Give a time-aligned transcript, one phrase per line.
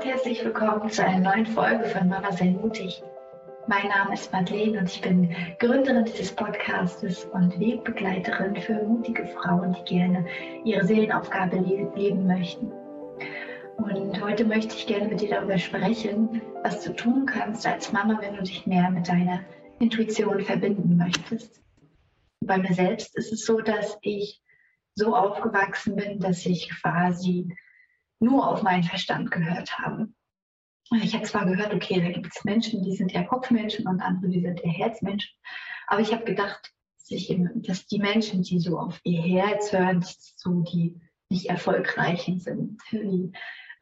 [0.00, 3.02] und herzlich willkommen zu einer neuen Folge von Mama sei mutig.
[3.66, 9.76] Mein Name ist Madeleine und ich bin Gründerin dieses Podcastes und Wegbegleiterin für mutige Frauen,
[9.78, 10.24] die gerne
[10.64, 11.58] ihre Seelenaufgabe
[11.96, 12.72] leben möchten.
[13.76, 18.18] Und heute möchte ich gerne mit dir darüber sprechen, was du tun kannst als Mama,
[18.22, 19.40] wenn du dich mehr mit deiner
[19.80, 21.62] Intuition verbinden möchtest.
[22.40, 24.40] Bei mir selbst ist es so, dass ich
[24.94, 27.54] so aufgewachsen bin, dass ich quasi
[28.20, 30.08] nur auf meinen Verstand gehört habe.
[31.02, 34.30] Ich habe zwar gehört, okay, da gibt es Menschen, die sind eher Kopfmenschen und andere,
[34.30, 35.30] die sind eher Herzmenschen.
[35.86, 36.72] Aber ich habe gedacht,
[37.08, 40.04] dass, die Menschen, die so auf ihr Herz hören,
[40.36, 43.32] so die nicht erfolgreichen sind, die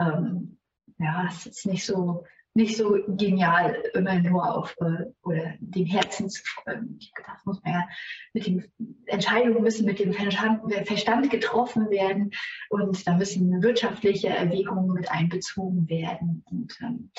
[0.01, 0.59] ähm,
[0.98, 2.25] ja, es ist nicht so
[2.59, 6.97] nicht so genial, immer nur auf äh, oder dem Herzen zu folgen.
[6.98, 7.89] Ich gedacht, muss man ja
[8.34, 8.64] mit dem
[9.08, 12.30] Entscheidungen müssen mit dem Verstand getroffen werden
[12.70, 17.10] und da müssen wirtschaftliche Erwägungen mit einbezogen werden und ähm,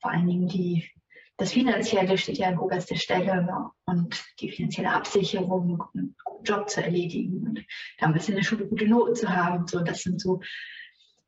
[0.00, 0.90] vor allen Dingen die
[1.40, 6.82] das Finanzielle steht ja an oberster Stelle und die finanzielle Absicherung, einen guten Job zu
[6.82, 7.64] erledigen und
[7.98, 9.66] da ein bisschen eine Schule gute Noten zu haben.
[9.66, 10.42] So, das sind so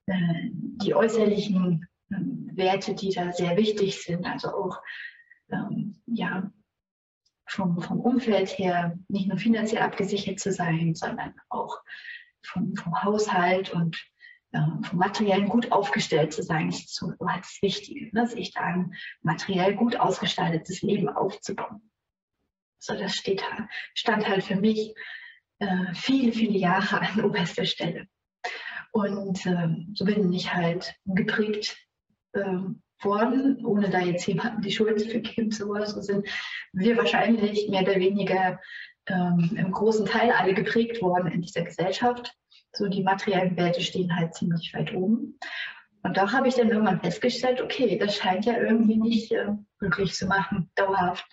[0.04, 4.26] äh, die äußerlichen ähm, Werte, die da sehr wichtig sind.
[4.26, 4.82] Also auch
[5.50, 6.52] ähm, ja,
[7.52, 11.78] vom, vom Umfeld her nicht nur finanziell abgesichert zu sein, sondern auch
[12.42, 14.02] vom, vom Haushalt und
[14.54, 18.26] ähm, vom Materiellen gut aufgestellt zu sein, ist so das Wichtige, ne?
[18.26, 21.90] sich da ein materiell gut ausgestaltetes Leben aufzubauen.
[22.78, 23.44] So, das steht,
[23.94, 24.94] stand halt für mich
[25.58, 28.06] äh, viele, viele Jahre an oberster Stelle.
[28.92, 31.76] Und ähm, so bin ich halt geprägt
[32.34, 35.86] ähm, worden, ohne da jetzt jemanden die Schuld für geben zu wollen.
[35.86, 36.28] Sind
[36.72, 38.60] wir wahrscheinlich mehr oder weniger
[39.06, 42.32] ähm, im großen Teil alle geprägt worden in dieser Gesellschaft.
[42.72, 45.38] So die materiellen Werte stehen halt ziemlich weit oben.
[46.04, 49.48] Und da habe ich dann irgendwann festgestellt, okay, das scheint ja irgendwie nicht äh,
[49.78, 51.26] glücklich zu machen, dauerhaft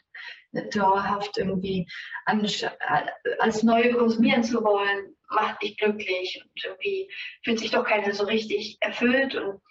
[0.73, 1.87] dauerhaft irgendwie
[2.25, 7.11] alles Neue konsumieren zu wollen, macht nicht glücklich und irgendwie
[7.43, 9.61] fühlt sich doch keiner so richtig erfüllt und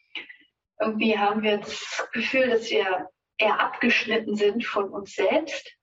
[0.81, 3.09] irgendwie haben wir das Gefühl, dass wir
[3.39, 5.75] eher abgeschnitten sind von uns selbst.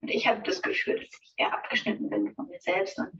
[0.00, 3.12] Und ich habe das Gefühl, dass ich eher abgeschnitten bin von mir selbst und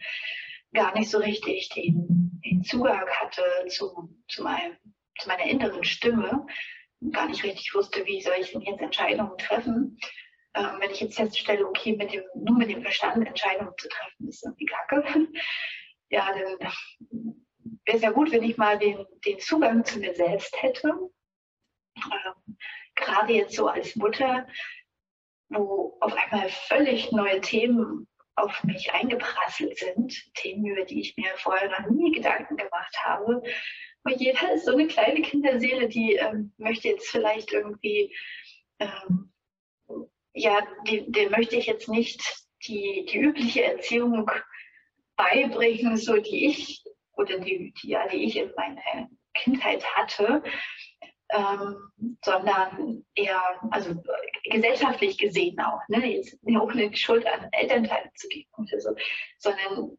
[0.73, 4.77] gar nicht so richtig den, den Zugang hatte zu, zu, meinem,
[5.19, 6.47] zu meiner inneren Stimme
[7.01, 9.99] und gar nicht richtig wusste, wie soll ich denn jetzt Entscheidungen treffen.
[10.55, 14.29] Ähm, wenn ich jetzt feststelle, okay, mit dem, nur mit dem Verstand Entscheidungen zu treffen,
[14.29, 15.29] ist irgendwie kacke.
[16.11, 16.59] Ja, dann
[17.85, 20.93] wäre es ja gut, wenn ich mal den, den Zugang zu mir selbst hätte
[21.97, 22.57] ähm,
[22.95, 24.47] gerade jetzt so als Mutter,
[25.49, 31.31] wo auf einmal völlig neue Themen auf mich eingeprasselt sind, Themen, über die ich mir
[31.37, 33.43] vorher noch nie Gedanken gemacht habe.
[34.05, 38.15] Und jeder ist so eine kleine Kinderseele, die ähm, möchte jetzt vielleicht irgendwie,
[38.79, 39.33] ähm,
[40.33, 42.23] ja, dem möchte ich jetzt nicht
[42.67, 44.31] die, die übliche Erziehung
[45.17, 50.43] beibringen, so die ich oder die, die, ja, die ich in meiner Kindheit hatte,
[51.33, 54.03] ähm, sondern eher, also
[54.45, 56.07] gesellschaftlich gesehen auch, ne?
[56.07, 58.95] jetzt auch nicht Schuld an Elternteile zu geben oder so,
[59.39, 59.99] sondern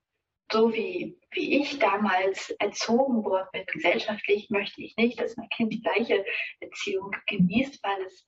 [0.52, 5.74] so wie, wie ich damals erzogen worden bin, gesellschaftlich möchte ich nicht, dass mein Kind
[5.74, 6.24] die gleiche
[6.60, 8.28] Erziehung genießt, weil es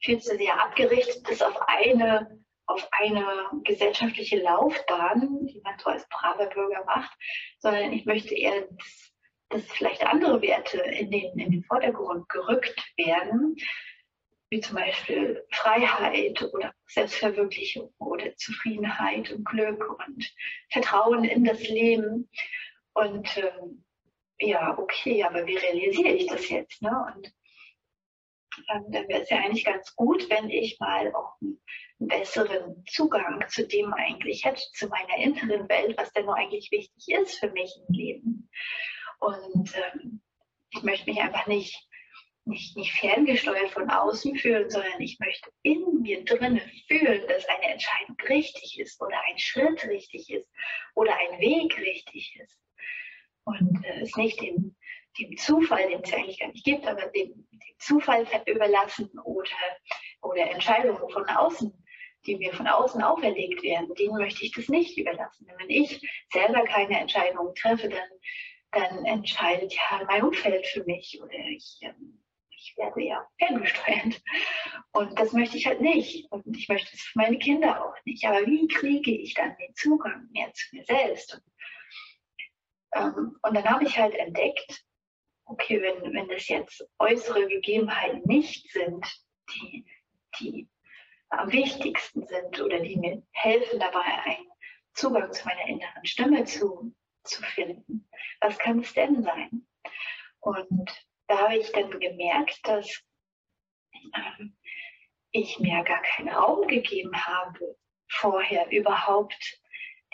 [0.00, 3.26] viel zu sehr abgerichtet ist auf eine auf eine
[3.64, 7.12] gesellschaftliche Laufbahn, die man so als braver Bürger macht,
[7.58, 9.13] sondern ich möchte eher das
[9.50, 13.56] dass vielleicht andere Werte in den, in den Vordergrund gerückt werden,
[14.50, 20.34] wie zum Beispiel Freiheit oder Selbstverwirklichung oder Zufriedenheit und Glück und
[20.70, 22.30] Vertrauen in das Leben.
[22.92, 23.84] Und ähm,
[24.38, 26.82] ja, okay, aber wie realisiere ich das jetzt?
[26.82, 26.90] Ne?
[27.14, 27.32] Und
[28.72, 31.60] ähm, dann wäre es ja eigentlich ganz gut, wenn ich mal auch einen,
[31.98, 37.08] besseren Zugang zu dem eigentlich hätte, zu meiner inneren Welt, was denn nur eigentlich wichtig
[37.08, 38.50] ist für mich im Leben.
[39.20, 40.20] Und ähm,
[40.70, 41.88] ich möchte mich einfach nicht,
[42.44, 47.72] nicht, nicht ferngesteuert von außen fühlen, sondern ich möchte in mir drinnen fühlen, dass eine
[47.72, 50.50] Entscheidung richtig ist oder ein Schritt richtig ist
[50.94, 52.58] oder ein Weg richtig ist.
[53.44, 54.76] Und äh, es nicht dem,
[55.18, 59.50] dem Zufall, den es ja eigentlich gar nicht gibt, aber dem, dem Zufall überlassen oder,
[60.22, 61.72] oder Entscheidungen von außen
[62.26, 65.46] die mir von außen auferlegt werden, denen möchte ich das nicht überlassen.
[65.46, 66.00] Denn wenn ich
[66.32, 68.08] selber keine Entscheidungen treffe, dann
[68.74, 74.22] dann entscheidet ja mein Umfeld für mich oder ich, ähm, ich werde ja ferngesteuert.
[74.92, 76.30] Und das möchte ich halt nicht.
[76.30, 78.24] Und ich möchte es für meine Kinder auch nicht.
[78.24, 81.34] Aber wie kriege ich dann den Zugang mehr zu mir selbst?
[81.34, 81.42] Und,
[82.94, 84.84] ähm, und dann habe ich halt entdeckt,
[85.46, 89.04] okay, wenn, wenn das jetzt äußere Gegebenheiten nicht sind,
[89.52, 89.84] die,
[90.38, 90.68] die
[91.30, 94.46] am wichtigsten sind oder die mir helfen dabei, einen
[94.94, 96.94] Zugang zu meiner inneren Stimme zu,
[97.24, 98.08] zu finden,
[98.40, 99.66] was kann es denn sein?
[100.40, 100.90] Und
[101.26, 103.02] da habe ich dann gemerkt, dass
[104.14, 104.56] ähm,
[105.30, 107.76] ich mir gar keinen Raum gegeben habe,
[108.08, 109.60] vorher überhaupt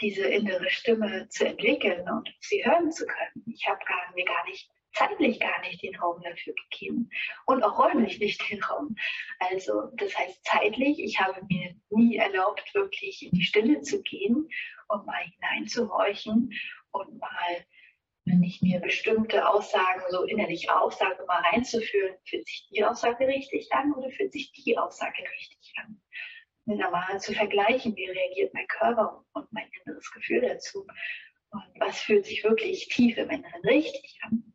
[0.00, 3.44] diese innere Stimme zu entwickeln und sie hören zu können.
[3.52, 7.10] Ich habe gar, mir gar nicht zeitlich gar nicht den Raum dafür gegeben
[7.46, 8.96] und auch räumlich nicht den Raum.
[9.38, 14.48] Also das heißt zeitlich, ich habe mir nie erlaubt, wirklich in die Stille zu gehen
[14.88, 16.52] und mal hineinzuhorchen
[16.92, 17.64] und mal,
[18.24, 23.72] wenn ich mir bestimmte Aussagen so innerlich Aussage mal reinzuführen, fühlt sich die Aussage richtig
[23.72, 26.00] an oder fühlt sich die Aussage richtig an?
[26.66, 30.86] Dann mal zu vergleichen, wie reagiert mein Körper und mein inneres Gefühl dazu
[31.50, 34.54] und was fühlt sich wirklich tief im Inneren richtig an.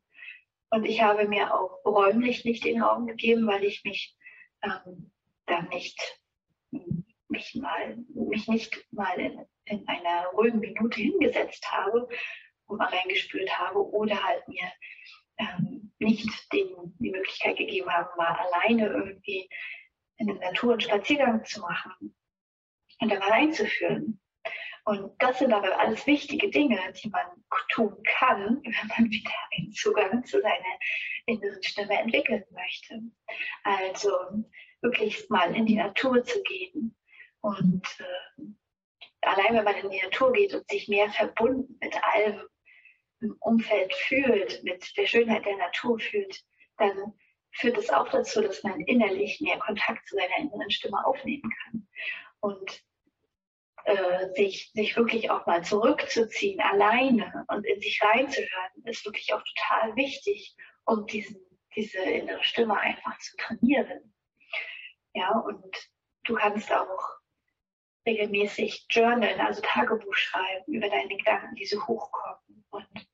[0.70, 4.16] Und ich habe mir auch räumlich nicht den Raum gegeben, weil ich mich
[4.64, 5.12] ähm,
[5.46, 6.20] dann nicht
[7.36, 12.08] mich mal mich nicht mal in, in einer ruhigen Minute hingesetzt habe
[12.68, 14.72] und mal reingespürt habe oder halt mir
[15.38, 19.50] ähm, nicht den, die Möglichkeit gegeben habe, mal alleine irgendwie
[20.18, 22.16] in der Natur einen Spaziergang zu machen
[23.00, 24.22] und da mal reinzuführen.
[24.86, 27.26] Und das sind aber alles wichtige Dinge, die man
[27.70, 30.80] tun kann, wenn man wieder einen Zugang zu seiner
[31.26, 33.02] inneren Stimme entwickeln möchte.
[33.64, 34.12] Also
[34.82, 36.96] wirklich mal in die Natur zu gehen
[37.46, 38.44] und äh,
[39.22, 42.42] allein wenn man in die Natur geht und sich mehr verbunden mit allem
[43.22, 46.44] im Umfeld fühlt, mit der Schönheit der Natur fühlt,
[46.78, 47.14] dann
[47.52, 51.88] führt es auch dazu, dass man innerlich mehr Kontakt zu seiner inneren Stimme aufnehmen kann.
[52.40, 52.84] Und
[53.84, 59.44] äh, sich, sich wirklich auch mal zurückzuziehen, alleine und in sich reinzuhören, ist wirklich auch
[59.44, 60.56] total wichtig,
[60.86, 61.38] um diesen,
[61.76, 64.16] diese innere Stimme einfach zu trainieren.
[65.14, 65.92] Ja, und
[66.24, 67.20] du kannst auch
[68.06, 72.66] regelmäßig journalen, also Tagebuch schreiben über deine Gedanken, die so hochkommen.
[72.70, 73.08] Und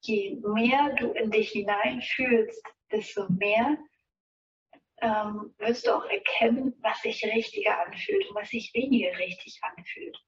[0.00, 3.78] je mehr du in dich hineinfühlst, desto mehr
[5.00, 10.18] ähm, wirst du auch erkennen, was sich richtiger anfühlt und was sich weniger richtig anfühlt.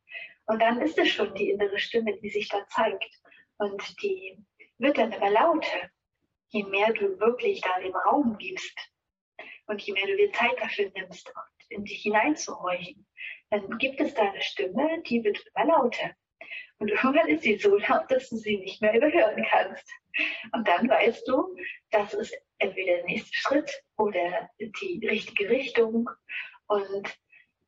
[0.46, 3.10] Und dann ist es schon die innere Stimme, die sich da zeigt.
[3.58, 4.38] Und die
[4.78, 5.90] wird dann immer lauter,
[6.48, 8.78] je mehr du wirklich da den Raum gibst
[9.66, 11.32] und je mehr du dir Zeit dafür nimmst,
[11.70, 13.05] in dich hineinzuhorchen.
[13.50, 16.14] Dann gibt es da eine Stimme, die wird immer lauter.
[16.78, 19.88] Und irgendwann ist sie so laut, dass du sie nicht mehr überhören kannst.
[20.52, 21.56] Und dann weißt du,
[21.90, 26.08] das ist entweder der nächste Schritt oder die richtige Richtung.
[26.67, 27.19] Und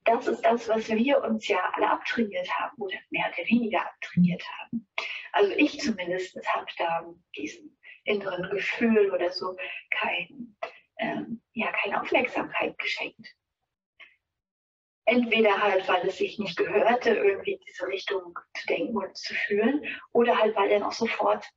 [0.04, 4.42] das ist das, was wir uns ja alle abtrainiert haben oder mehr oder weniger abtrainiert
[4.58, 4.88] haben.
[5.32, 9.56] Also ich zumindest habe da diesen inneren Gefühl oder so
[9.90, 10.56] kein,
[10.98, 13.37] ähm, ja, keine Aufmerksamkeit geschenkt.
[15.08, 19.32] Entweder halt, weil es sich nicht gehörte, irgendwie in diese Richtung zu denken und zu
[19.32, 19.82] fühlen,
[20.12, 21.48] oder halt, weil dann auch sofort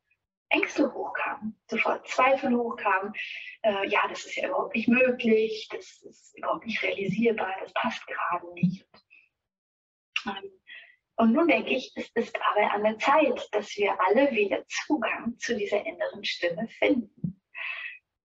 [0.48, 3.13] Ängste hochkamen, sofort Zweifel hochkamen.
[3.62, 8.07] Äh, ja, das ist ja überhaupt nicht möglich, das ist überhaupt nicht realisierbar, das passt
[8.07, 8.86] gerade nicht.
[10.25, 10.51] Ähm,
[11.18, 15.38] und nun denke ich, es ist aber an der Zeit, dass wir alle wieder Zugang
[15.39, 17.41] zu dieser inneren Stimme finden.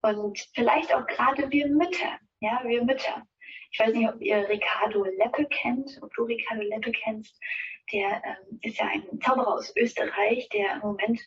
[0.02, 3.26] Und vielleicht auch gerade wir Mütter, ja, wir Mütter.
[3.70, 7.38] Ich weiß nicht, ob ihr Ricardo Leppe kennt, ob du Ricardo Leppe kennst.
[7.92, 11.20] Der ähm, ist ja ein Zauberer aus Österreich, der im Moment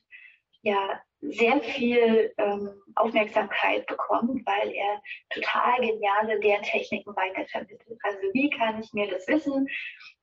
[0.62, 8.00] ja sehr viel ähm, Aufmerksamkeit bekommt, weil er total geniale Lerntechniken weitervermittelt.
[8.04, 9.68] Also wie kann ich mir das Wissen,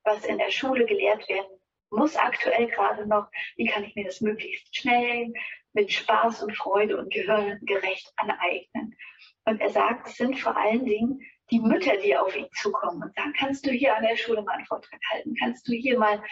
[0.05, 1.59] was in der Schule gelehrt werden
[1.91, 5.33] muss, aktuell gerade noch, wie kann ich mir das möglichst schnell
[5.73, 8.97] mit Spaß und Freude und gehirngerecht aneignen.
[9.45, 13.15] Und er sagt, es sind vor allen Dingen die Mütter, die auf ihn zukommen und
[13.15, 15.35] sagen, kannst du hier an der Schule mal einen Vortrag halten?
[15.39, 16.23] Kannst du hier mal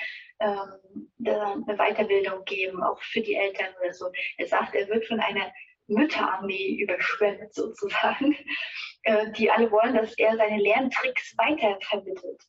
[0.40, 4.10] ähm, eine Weiterbildung geben, auch für die Eltern oder so?
[4.38, 5.52] Er sagt, er wird von einer
[5.86, 8.36] Mütterarmee überschwemmt sozusagen,
[9.02, 12.42] äh, die alle wollen, dass er seine Lerntricks weitervermittelt.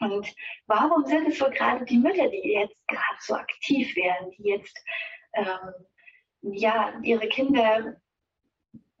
[0.00, 0.32] Und
[0.66, 4.78] warum sind es wohl gerade die Mütter, die jetzt gerade so aktiv werden, die jetzt
[5.34, 5.74] ähm,
[6.40, 7.96] ja ihre Kinder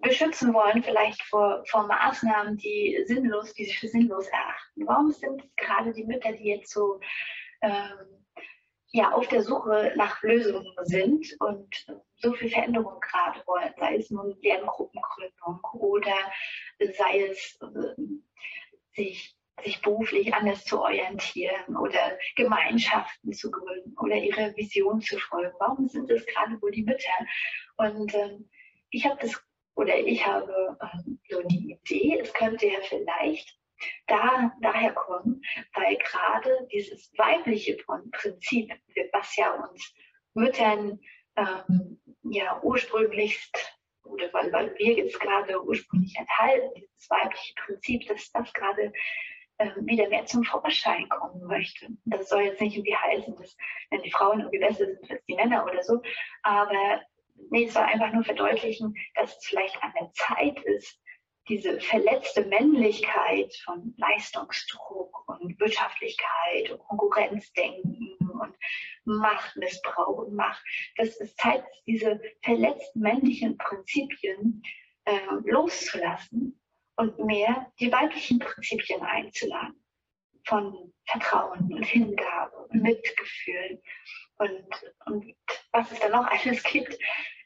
[0.00, 4.86] beschützen wollen, vielleicht vor, vor Maßnahmen, die sinnlos, die sich für sinnlos erachten.
[4.86, 7.00] Warum sind gerade die Mütter, die jetzt so
[7.62, 8.18] ähm,
[8.90, 11.86] ja, auf der Suche nach Lösungen sind und
[12.16, 16.16] so viel Veränderung gerade wollen, sei es nun Lerngruppengründung oder
[16.78, 18.02] sei es äh,
[18.94, 25.54] sich, sich beruflich anders zu orientieren oder Gemeinschaften zu gründen oder ihre Vision zu folgen.
[25.58, 27.26] Warum sind es gerade wohl die Mütter?
[27.76, 28.48] Und ähm,
[28.90, 29.40] ich habe das
[29.78, 33.56] oder ich habe ähm, so die Idee, es könnte ja vielleicht
[34.08, 35.40] da, daher kommen,
[35.72, 37.76] weil gerade dieses weibliche
[38.10, 38.72] Prinzip,
[39.12, 39.94] was ja uns
[40.34, 40.98] Müttern
[41.36, 48.32] ähm, ja ursprünglichst oder weil, weil wir jetzt gerade ursprünglich enthalten, dieses weibliche Prinzip, dass
[48.32, 48.92] das gerade
[49.58, 51.86] äh, wieder mehr zum Vorschein kommen möchte.
[52.04, 53.56] Das soll jetzt nicht irgendwie heißen, dass
[53.90, 56.02] wenn die Frauen irgendwie besser sind als die Männer oder so,
[56.42, 57.00] aber
[57.50, 61.00] nee, es soll einfach nur verdeutlichen, dass es vielleicht an der Zeit ist,
[61.48, 68.54] diese verletzte Männlichkeit von Leistungsdruck und Wirtschaftlichkeit und Konkurrenzdenken und
[69.04, 70.62] Machtmissbrauch und Macht,
[70.96, 74.62] dass es Zeit ist, diese verletzten männlichen Prinzipien
[75.06, 76.60] äh, loszulassen
[76.96, 79.82] und mehr die weiblichen Prinzipien einzuladen.
[80.44, 83.82] Von Vertrauen und Hingabe und Mitgefühl
[84.38, 84.64] und,
[85.06, 85.34] und
[85.72, 86.98] was es da noch alles gibt,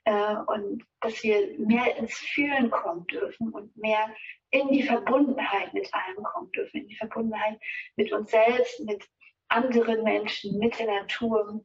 [0.05, 4.15] äh, und dass wir mehr ins Fühlen kommen dürfen und mehr
[4.51, 7.61] in die Verbundenheit mit allem kommen dürfen, in die Verbundenheit
[7.97, 9.09] mit uns selbst, mit
[9.49, 11.65] anderen Menschen, mit der Natur,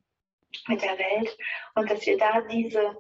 [0.67, 1.38] mit der Welt
[1.75, 2.96] und dass wir da diese,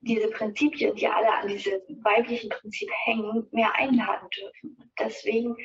[0.00, 4.76] diese Prinzipien, die alle an diese weiblichen Prinzip hängen, mehr einladen dürfen.
[4.78, 5.56] Und deswegen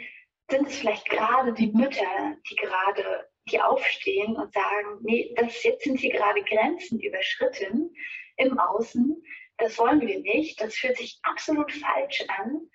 [0.49, 5.83] sind es vielleicht gerade die Mütter, die gerade die aufstehen und sagen, nee, das, jetzt
[5.83, 7.93] sind hier gerade Grenzen überschritten
[8.37, 9.21] im Außen.
[9.57, 10.61] Das wollen wir nicht.
[10.61, 12.69] Das fühlt sich absolut falsch an.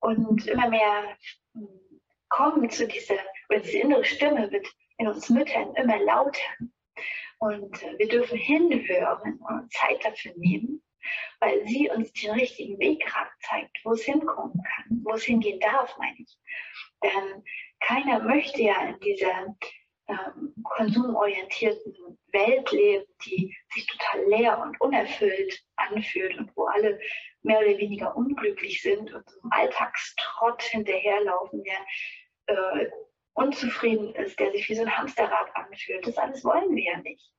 [0.00, 1.16] Und immer mehr
[1.54, 1.68] hm,
[2.28, 3.18] kommen zu dieser,
[3.48, 4.66] oder diese innere Stimme wird
[4.98, 6.40] in uns Müttern immer lauter.
[7.38, 10.82] Und äh, wir dürfen hinhören und Zeit dafür nehmen,
[11.40, 15.60] weil sie uns den richtigen Weg gerade zeigt, wo es hinkommen kann, wo es hingehen
[15.60, 16.38] darf, meine ich.
[17.02, 17.44] Denn
[17.80, 19.56] keiner möchte ja in dieser
[20.62, 26.98] konsumorientierten Welt leben, die sich total leer und unerfüllt anfühlt und wo alle
[27.42, 32.90] mehr oder weniger unglücklich sind und einem Alltagstrott hinterherlaufen, der äh,
[33.34, 36.06] unzufrieden ist, der sich wie so ein Hamsterrad anfühlt.
[36.06, 37.32] Das alles wollen wir ja nicht.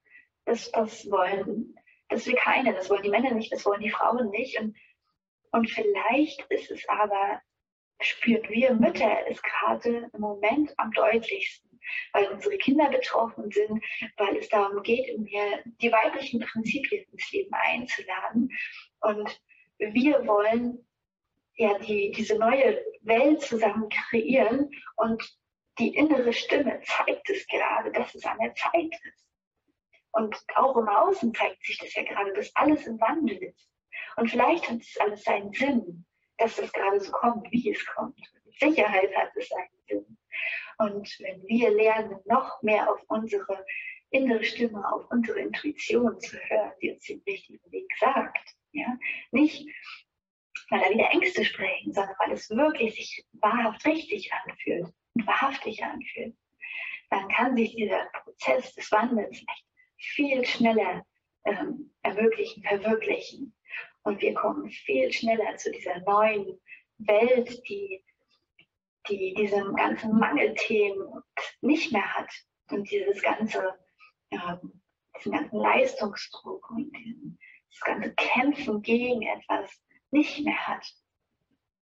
[0.45, 1.75] Das, das wollen,
[2.09, 4.59] das will keiner, das wollen die Männer nicht, das wollen die Frauen nicht.
[4.59, 4.75] Und,
[5.51, 7.41] und vielleicht ist es aber,
[8.01, 11.72] spüren wir Mütter es gerade im Moment am deutlichsten
[12.13, 13.83] weil unsere Kinder betroffen sind,
[14.17, 18.49] weil es darum geht, mehr die weiblichen Prinzipien ins Leben einzuladen.
[19.01, 19.41] Und
[19.77, 20.85] wir wollen
[21.55, 25.37] ja die, diese neue Welt zusammen kreieren und
[25.79, 29.27] die innere Stimme zeigt es gerade, dass es an der Zeit ist.
[30.11, 33.69] Und auch im Außen zeigt sich das ja gerade, dass alles im Wandel ist.
[34.15, 36.05] Und vielleicht hat es alles seinen Sinn,
[36.37, 38.19] dass das gerade so kommt, wie es kommt.
[38.45, 40.17] Mit Sicherheit hat es seinen Sinn.
[40.77, 43.65] Und wenn wir lernen, noch mehr auf unsere
[44.09, 48.97] innere Stimme, auf unsere Intuition zu hören, die uns den richtigen Weg sagt, ja,
[49.31, 49.67] nicht
[50.69, 55.83] weil da wieder Ängste sprechen, sondern weil es wirklich sich wahrhaft richtig anfühlt und wahrhaftig
[55.83, 56.35] anfühlt,
[57.09, 59.65] dann kann sich dieser Prozess des Wandels echt
[59.97, 61.05] viel schneller
[61.45, 63.55] ähm, ermöglichen, verwirklichen.
[64.03, 66.59] Und wir kommen viel schneller zu dieser neuen
[66.97, 68.03] Welt, die
[69.09, 71.23] die diese ganzen Mangelthemen
[71.61, 72.29] nicht mehr hat
[72.69, 73.77] und dieses ganze,
[74.31, 74.61] ja,
[75.17, 77.39] diesen ganzen Leistungsdruck und diesen,
[77.71, 79.81] das ganze Kämpfen gegen etwas
[80.11, 80.85] nicht mehr hat.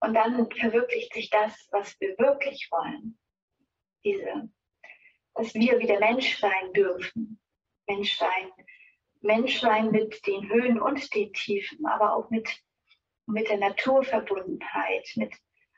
[0.00, 3.18] Und dann verwirklicht sich das, was wir wirklich wollen.
[4.04, 4.48] Diese,
[5.34, 7.40] dass wir wieder Mensch sein dürfen.
[7.86, 8.52] Mensch sein.
[9.20, 12.48] Mensch sein mit den Höhen und den Tiefen, aber auch mit,
[13.26, 15.34] mit der Naturverbundenheit, mit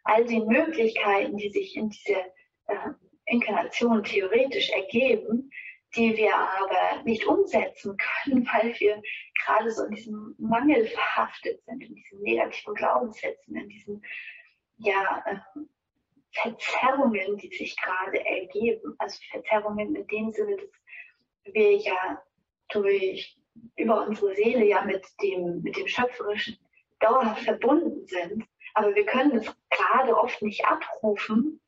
[0.08, 2.24] all die Möglichkeiten, die sich in dieser
[2.66, 2.90] äh,
[3.26, 5.50] Inkarnation theoretisch ergeben,
[5.94, 9.02] die wir aber nicht umsetzen können, weil wir
[9.44, 14.02] gerade so in diesem Mangel verhaftet sind, in diesen negativen Glaubenssätzen, in diesen
[14.78, 15.36] ja, äh,
[16.32, 18.94] Verzerrungen, die sich gerade ergeben.
[18.98, 22.22] Also Verzerrungen in dem Sinne, dass wir ja
[22.70, 23.36] durch
[23.76, 26.58] über unsere Seele ja mit dem, mit dem Schöpferischen
[27.00, 28.44] dauerhaft verbunden sind
[28.78, 31.60] aber wir können es gerade oft nicht abrufen,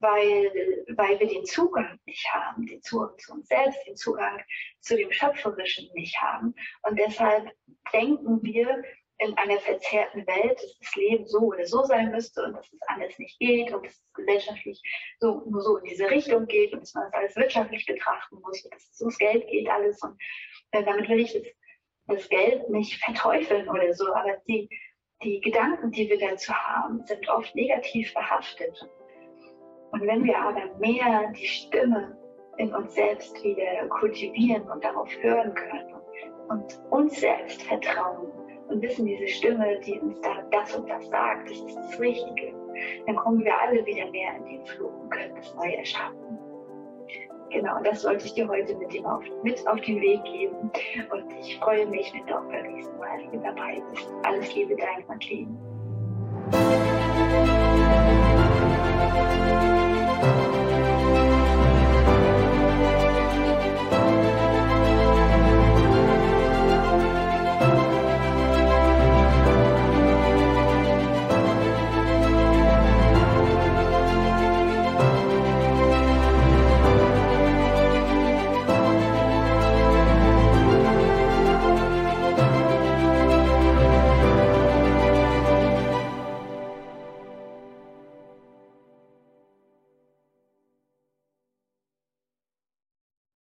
[0.00, 4.40] weil, weil wir den Zugang nicht haben, den Zugang zu uns selbst, den Zugang
[4.80, 6.54] zu dem Schöpferischen nicht haben.
[6.82, 7.50] Und deshalb
[7.92, 8.82] denken wir
[9.20, 12.80] in einer verzerrten Welt, dass das Leben so oder so sein müsste und dass es
[12.86, 14.80] alles nicht geht und dass es gesellschaftlich
[15.18, 18.64] so, nur so in diese Richtung geht und dass man das alles wirtschaftlich betrachten muss
[18.64, 20.00] und dass es ums Geld geht alles.
[20.02, 20.16] Und
[20.70, 21.42] äh, damit will ich das,
[22.06, 24.68] das Geld nicht verteufeln oder so, aber die,
[25.22, 28.88] die Gedanken, die wir dazu haben, sind oft negativ behaftet.
[29.90, 32.16] Und wenn wir aber mehr die Stimme
[32.58, 35.94] in uns selbst wieder kultivieren und darauf hören können
[36.48, 38.30] und uns selbst vertrauen
[38.68, 42.54] und wissen, diese Stimme, die uns da das und das sagt, das ist das Richtige,
[43.06, 46.17] dann kommen wir alle wieder mehr in den Flug und können das neu erschaffen.
[47.50, 50.70] Genau, das wollte ich dir heute mit, dem auf, mit auf den Weg geben.
[51.10, 54.06] Und ich freue mich, wenn du auch beim nächsten Mal wieder dabei bist.
[54.24, 56.87] Alles Liebe, dein Madeleine.